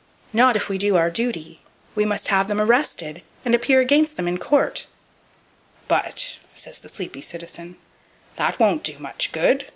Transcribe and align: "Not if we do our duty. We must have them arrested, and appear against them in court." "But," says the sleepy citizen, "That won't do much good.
"Not 0.33 0.55
if 0.55 0.67
we 0.67 0.79
do 0.79 0.95
our 0.95 1.11
duty. 1.11 1.59
We 1.93 2.05
must 2.05 2.29
have 2.29 2.47
them 2.47 2.59
arrested, 2.59 3.21
and 3.45 3.53
appear 3.53 3.81
against 3.81 4.17
them 4.17 4.27
in 4.27 4.39
court." 4.39 4.87
"But," 5.87 6.39
says 6.55 6.79
the 6.79 6.89
sleepy 6.89 7.21
citizen, 7.21 7.77
"That 8.37 8.57
won't 8.59 8.81
do 8.81 8.97
much 8.97 9.31
good. 9.31 9.67